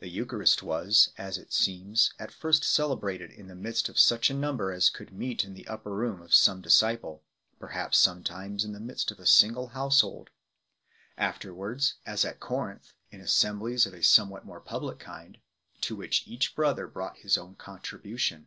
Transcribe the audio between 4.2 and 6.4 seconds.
a number as could meet in the "upper room" of